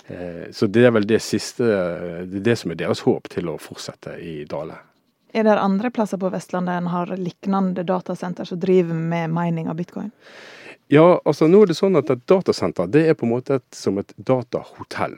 Eh, 0.06 0.46
så 0.54 0.66
det 0.70 0.84
er 0.86 0.94
vel 0.94 1.06
det 1.10 1.18
siste 1.26 1.66
Det 1.66 2.38
er 2.38 2.46
det 2.46 2.56
som 2.60 2.70
er 2.70 2.78
deres 2.78 3.02
håp 3.02 3.26
til 3.32 3.48
å 3.50 3.58
fortsette 3.58 4.14
i 4.22 4.46
Dale. 4.46 4.78
Er 5.34 5.42
det 5.44 5.58
andre 5.58 5.90
plasser 5.90 6.18
på 6.22 6.30
Vestlandet 6.30 6.78
en 6.78 6.86
har 6.92 7.06
lignende 7.18 7.82
datasenter 7.84 8.44
som 8.46 8.60
driver 8.62 8.94
med 8.94 9.30
mining 9.34 9.68
av 9.68 9.74
bitcoin? 9.76 10.10
Ja, 10.92 11.20
altså 11.24 11.48
nå 11.50 11.64
er 11.64 11.72
det 11.72 11.78
sånn 11.78 11.98
at 11.98 12.10
et 12.14 12.26
datasenter 12.30 12.86
det 12.90 13.08
er 13.10 13.16
på 13.18 13.26
en 13.26 13.34
måte 13.34 13.58
et, 13.58 13.70
som 13.74 13.98
et 13.98 14.12
datahotell 14.16 15.16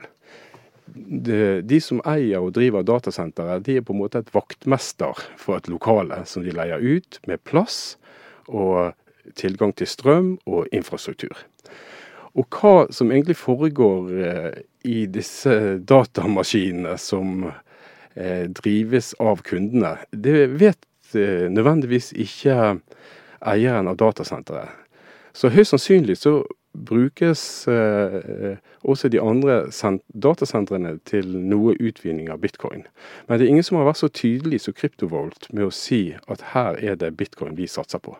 de, 0.95 1.61
de, 1.65 1.79
som 1.81 2.01
eier 2.07 2.41
og 2.41 2.53
driver 2.57 2.85
datasenteret, 2.85 3.63
de 3.65 3.79
er 3.79 3.85
på 3.85 3.93
en 3.95 4.01
måte 4.01 4.21
et 4.21 4.33
vaktmester 4.33 5.21
for 5.39 5.59
et 5.59 5.69
lokale 5.71 6.23
som 6.29 6.45
de 6.45 6.53
leier 6.55 6.81
ut, 6.81 7.19
med 7.27 7.41
plass 7.47 7.97
og 8.47 8.95
tilgang 9.39 9.73
til 9.77 9.89
strøm 9.89 10.33
og 10.49 10.69
infrastruktur. 10.75 11.35
Og 12.37 12.45
hva 12.53 12.87
som 12.93 13.11
egentlig 13.11 13.37
foregår 13.39 14.11
eh, 14.25 14.59
i 14.87 15.05
disse 15.11 15.79
datamaskinene 15.89 16.95
som 17.01 17.49
eh, 17.49 18.45
drives 18.61 19.11
av 19.19 19.43
kundene, 19.45 19.97
det 20.11 20.47
vet 20.61 21.15
eh, 21.17 21.49
nødvendigvis 21.51 22.13
ikke 22.17 22.77
eieren 23.39 23.89
av 23.89 23.97
datasenteret. 23.99 24.78
Så 25.39 25.47
høyst 25.53 25.71
sannsynlig 25.71 26.17
så 26.19 26.41
brukes 26.75 27.41
eh, 27.71 28.57
også 28.83 29.07
de 29.09 29.21
andre 29.23 29.61
datasentrene 30.11 30.97
til 31.07 31.29
noe 31.31 31.77
utvinning 31.79 32.27
av 32.33 32.41
bitcoin. 32.43 32.83
Men 33.27 33.39
det 33.39 33.45
er 33.45 33.53
ingen 33.53 33.63
som 33.63 33.79
har 33.79 33.87
vært 33.87 34.01
så 34.01 34.09
tydelig 34.11 34.59
som 34.65 34.75
Kryptovolt 34.75 35.47
med 35.53 35.69
å 35.69 35.71
si 35.71 36.01
at 36.27 36.43
her 36.51 36.75
er 36.83 36.99
det 36.99 37.13
bitcoin 37.15 37.55
vi 37.55 37.69
satser 37.71 38.03
på. 38.03 38.17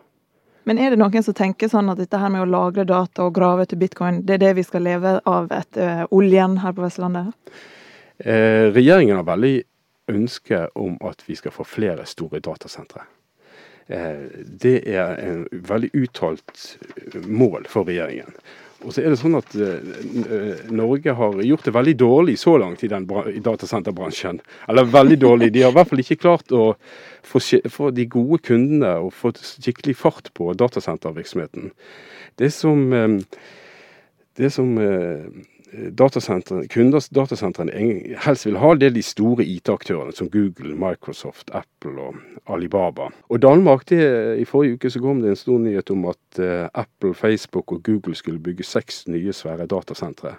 Men 0.70 0.80
er 0.80 0.94
det 0.94 1.02
noen 1.02 1.26
som 1.26 1.36
tenker 1.36 1.68
sånn 1.72 1.92
at 1.92 2.00
dette 2.00 2.20
her 2.22 2.32
med 2.32 2.46
å 2.46 2.50
lagre 2.50 2.88
data 2.88 3.28
og 3.28 3.36
grave 3.36 3.68
etter 3.68 3.80
bitcoin, 3.80 4.24
det 4.24 4.38
er 4.38 4.44
det 4.46 4.56
vi 4.60 4.68
skal 4.68 4.88
leve 4.88 5.18
av 5.28 5.52
etter 5.52 6.06
uh, 6.06 6.16
oljen 6.16 6.60
her 6.64 6.76
på 6.78 6.86
Vestlandet? 6.86 7.36
Eh, 8.20 8.70
regjeringen 8.72 9.20
har 9.20 9.28
veldig 9.28 9.56
ønske 10.14 10.68
om 10.78 10.96
at 11.10 11.24
vi 11.28 11.36
skal 11.40 11.56
få 11.56 11.68
flere 11.68 12.08
store 12.08 12.40
datasentre. 12.44 13.04
Eh, 13.90 14.26
det 14.62 14.80
er 14.86 15.16
en 15.26 15.46
veldig 15.50 15.90
uttalt 15.98 16.66
mål 17.26 17.66
for 17.70 17.90
regjeringen. 17.90 18.36
Og 18.86 18.94
så 18.96 19.02
er 19.02 19.12
det 19.12 19.18
sånn 19.20 19.36
at 19.36 19.56
uh, 19.60 20.70
Norge 20.72 21.12
har 21.18 21.40
gjort 21.44 21.66
det 21.68 21.74
veldig 21.76 21.96
dårlig 22.00 22.38
så 22.40 22.54
langt 22.62 22.84
i, 22.86 22.88
den, 22.88 23.04
i 23.34 23.42
datasenterbransjen. 23.44 24.40
Eller 24.72 24.88
veldig 24.88 25.18
dårlig. 25.20 25.50
De 25.52 25.66
har 25.66 25.74
i 25.74 25.76
hvert 25.76 25.90
fall 25.90 26.04
ikke 26.06 26.20
klart 26.22 26.54
å 26.56 26.70
få, 27.28 27.42
få 27.74 27.90
de 27.92 28.06
gode 28.08 28.40
kundene 28.48 28.94
og 29.04 29.12
få 29.18 29.34
skikkelig 29.36 29.98
fart 30.00 30.32
på 30.38 30.54
datasentervirksomheten. 30.62 31.74
Det 32.40 32.54
som, 32.56 32.86
det 34.40 34.54
som 34.56 34.72
kunders 36.70 37.10
datasentrene 37.14 37.72
helst 38.24 38.48
vil 38.48 38.58
ha, 38.58 38.74
det 38.76 38.90
er 38.90 38.96
de 38.96 39.04
store 39.06 39.46
IT-aktørene 39.46 40.14
som 40.16 40.30
Google, 40.34 40.74
Microsoft, 40.76 41.52
Apple 41.54 42.02
og 42.02 42.16
Alibaba. 42.50 43.10
Og 43.30 43.42
Danmark, 43.42 43.86
det, 43.90 44.02
I 44.40 44.46
forrige 44.50 44.80
uke 44.80 44.90
så 44.90 45.02
kom 45.04 45.22
det 45.22 45.30
en 45.34 45.40
stor 45.40 45.60
nyhet 45.62 45.92
om 45.94 46.08
at 46.10 46.42
uh, 46.42 46.68
Apple, 46.74 47.14
Facebook 47.14 47.72
og 47.72 47.84
Google 47.84 48.16
skulle 48.16 48.42
bygge 48.42 48.66
seks 48.66 49.08
nye 49.08 49.34
svære 49.34 49.70
datasentre 49.70 50.36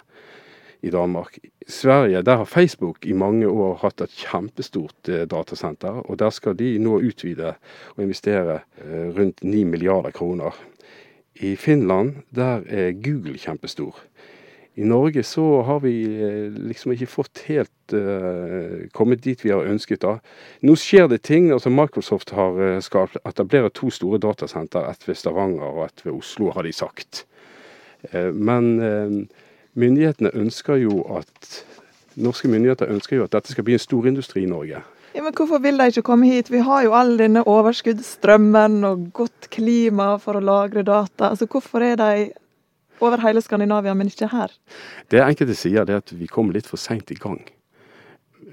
i 0.81 0.89
Danmark. 0.89 1.37
I 1.37 1.71
Sverige 1.71 2.23
der 2.25 2.37
har 2.41 2.45
Facebook 2.45 3.05
i 3.05 3.13
mange 3.13 3.47
år 3.47 3.79
hatt 3.83 4.01
et 4.01 4.17
kjempestort 4.25 5.09
uh, 5.09 5.23
datasenter. 5.29 6.03
og 6.03 6.19
Der 6.19 6.29
skal 6.29 6.59
de 6.59 6.77
nå 6.79 6.99
utvide 6.99 7.53
og 7.95 8.03
investere 8.03 8.59
uh, 8.83 9.07
rundt 9.15 9.43
9 9.43 9.63
milliarder 9.63 10.11
kroner. 10.11 10.51
I 11.35 11.55
Finland 11.55 12.15
der 12.35 12.61
er 12.67 12.91
Google 12.91 13.37
kjempestor. 13.37 13.95
I 14.75 14.85
Norge 14.87 15.23
så 15.23 15.61
har 15.67 15.81
vi 15.83 15.95
eh, 16.05 16.51
liksom 16.69 16.93
ikke 16.95 17.09
fått 17.11 17.41
helt 17.49 17.93
uh, 17.93 18.87
kommet 18.95 19.23
dit 19.25 19.41
vi 19.43 19.51
har 19.51 19.67
ønsket. 19.67 19.99
da. 20.05 20.13
Nå 20.63 20.77
skjer 20.79 21.09
det 21.11 21.21
ting. 21.27 21.49
altså 21.51 21.69
Microsoft 21.69 22.31
har, 22.37 22.55
uh, 22.55 22.79
skal 22.79 23.11
etablere 23.27 23.69
to 23.75 23.91
store 23.91 24.21
datasenter. 24.23 24.87
Ett 24.87 25.03
ved 25.09 25.19
Stavanger 25.19 25.67
og 25.67 25.85
ett 25.89 26.05
ved 26.05 26.13
Oslo, 26.13 26.53
har 26.55 26.63
de 26.63 26.71
sagt. 26.71 27.25
Uh, 28.13 28.31
men 28.31 29.27
myndighetene 29.75 30.31
ønsker 30.33 30.79
jo 30.79 31.03
at 31.19 31.65
Norske 32.15 32.47
myndigheter 32.51 32.91
ønsker 32.91 33.19
jo 33.19 33.27
at 33.27 33.35
dette 33.35 33.53
skal 33.53 33.63
bli 33.67 33.75
en 33.75 33.83
stor 33.83 34.07
industri 34.07 34.43
i 34.43 34.49
Norge. 34.49 34.81
Ja, 35.11 35.21
men 35.23 35.33
Hvorfor 35.35 35.59
vil 35.59 35.79
de 35.79 35.87
ikke 35.91 36.05
komme 36.07 36.27
hit? 36.31 36.51
Vi 36.51 36.63
har 36.63 36.83
jo 36.85 36.93
all 36.95 37.17
denne 37.19 37.43
overskuddsstrømmen 37.47 38.83
og 38.87 39.09
godt 39.15 39.49
klima 39.51 40.13
for 40.19 40.39
å 40.39 40.43
lagre 40.43 40.83
data. 40.87 41.33
Altså 41.33 41.47
Hvorfor 41.51 41.83
er 41.83 41.99
de 41.99 42.29
over 43.01 43.21
hele 43.25 43.41
Skandinavia, 43.43 43.93
men 43.97 44.11
ikke 44.11 44.29
her? 44.31 44.53
Det 45.11 45.21
enkelte 45.23 45.57
sier, 45.57 45.85
det 45.85 45.95
er 45.95 46.03
at 46.03 46.13
vi 46.15 46.29
kom 46.29 46.53
litt 46.53 46.69
for 46.69 46.81
seint 46.81 47.11
i 47.11 47.19
gang 47.19 47.41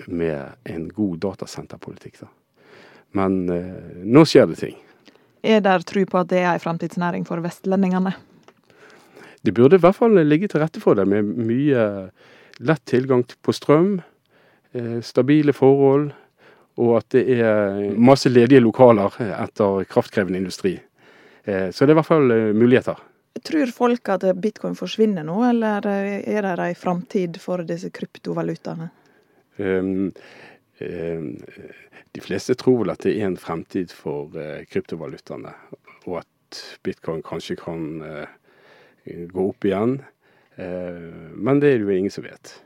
med 0.06 0.54
en 0.68 0.88
god 0.94 1.18
datasenterpolitikk. 1.24 2.22
Da. 2.22 2.30
Men 3.18 3.40
eh, 3.52 4.04
nå 4.04 4.24
skjer 4.28 4.48
det 4.50 4.60
ting. 4.60 4.76
Er 5.42 5.62
der 5.64 5.84
tro 5.86 6.02
på 6.08 6.20
at 6.20 6.30
det 6.32 6.42
er 6.42 6.52
en 6.54 6.62
framtidsnæring 6.62 7.26
for 7.28 7.42
vestlendingene? 7.44 8.14
Det 9.42 9.54
burde 9.54 9.78
i 9.78 9.82
hvert 9.82 9.96
fall 9.96 10.18
ligge 10.26 10.48
til 10.50 10.62
rette 10.62 10.82
for 10.82 10.98
det, 10.98 11.06
med 11.08 11.24
mye 11.24 11.84
lett 12.58 12.84
tilgang 12.90 13.22
på 13.42 13.54
strøm, 13.54 14.00
eh, 14.74 14.98
stabile 15.02 15.54
forhold, 15.54 16.10
og 16.78 16.96
at 16.98 17.10
det 17.14 17.24
er 17.40 17.78
masse 17.98 18.30
ledige 18.30 18.62
lokaler 18.62 19.14
etter 19.18 19.84
kraftkrevende 19.90 20.38
industri. 20.38 20.76
Eh, 21.44 21.70
så 21.70 21.84
det 21.84 21.92
er 21.92 21.96
i 21.96 22.00
hvert 22.00 22.10
fall 22.10 22.30
eh, 22.34 22.54
muligheter. 22.54 22.98
Tror 23.44 23.72
folk 23.74 24.08
at 24.14 24.24
bitcoin 24.40 24.76
forsvinner 24.78 25.26
nå, 25.26 25.36
eller 25.50 25.86
er 25.86 26.46
det 26.46 26.58
en 26.64 26.78
framtid 26.78 27.38
for 27.42 27.64
disse 27.68 27.90
kryptovalutaene? 27.94 28.88
Um, 29.58 30.12
um, 30.80 31.26
de 32.12 32.22
fleste 32.22 32.54
tror 32.58 32.82
vel 32.82 32.94
at 32.94 33.02
det 33.04 33.16
er 33.16 33.26
en 33.28 33.38
fremtid 33.40 33.92
for 33.94 34.32
uh, 34.38 34.62
kryptovalutaene, 34.70 35.52
og 36.06 36.20
at 36.22 36.62
bitcoin 36.86 37.24
kanskje 37.26 37.58
kan 37.60 37.84
uh, 38.04 38.24
gå 39.04 39.50
opp 39.50 39.68
igjen. 39.68 39.98
Uh, 40.58 41.34
men 41.34 41.60
det 41.62 41.74
er 41.74 41.82
det 41.82 41.88
jo 41.88 41.98
ingen 41.98 42.14
som 42.14 42.26
vet. 42.26 42.56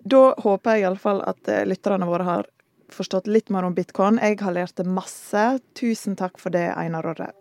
Da 0.00 0.30
håper 0.40 0.78
jeg 0.78 0.86
iallfall 0.86 1.20
at 1.28 1.50
lytterne 1.68 2.08
våre 2.08 2.28
har 2.28 2.48
forstått 2.90 3.28
litt 3.30 3.50
mer 3.52 3.66
om 3.68 3.74
bitcoin. 3.76 4.20
Jeg 4.22 4.40
har 4.40 4.56
lært 4.56 4.80
masse. 4.86 5.44
Tusen 5.76 6.16
takk 6.16 6.40
for 6.40 6.54
det, 6.54 6.70
Einar 6.76 7.06
Orre. 7.12 7.32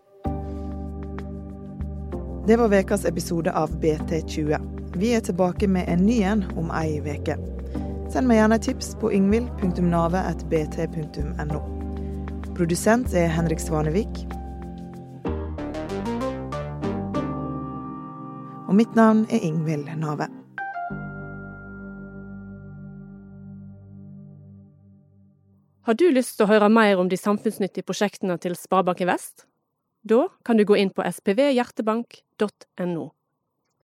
Det 2.50 2.58
var 2.58 2.74
ukas 2.74 3.06
episode 3.06 3.52
av 3.52 3.70
BT20. 3.70 4.60
Vi 4.96 5.14
er 5.14 5.20
tilbake 5.20 5.68
med 5.68 5.86
en 5.88 6.06
ny 6.06 6.22
en 6.22 6.46
om 6.58 6.72
ei 6.74 6.98
uke. 6.98 7.38
Send 8.10 8.26
meg 8.26 8.40
gjerne 8.40 8.58
tips 8.58 8.96
på 8.98 9.12
yngvild.navet.bt.no. 9.14 11.60
Produsent 12.58 13.14
er 13.14 13.30
Henrik 13.30 13.62
Svanevik. 13.62 14.26
Og 18.66 18.74
mitt 18.80 18.96
navn 18.98 19.30
er 19.30 19.46
Ingvild 19.46 19.86
Nave. 20.02 20.26
Har 25.86 25.94
du 25.94 26.10
lyst 26.18 26.42
til 26.42 26.50
å 26.50 26.52
høre 26.56 26.74
mer 26.74 26.98
om 26.98 27.14
de 27.14 27.22
samfunnsnyttige 27.22 27.86
prosjektene 27.86 28.42
til 28.42 28.58
Sparebanken 28.58 29.14
Vest? 29.14 29.49
Da 30.02 30.28
kan 30.44 30.58
du 30.58 30.66
gå 30.66 30.78
inn 30.80 30.94
på 30.96 31.04
spvhjertebank.no. 31.04 33.10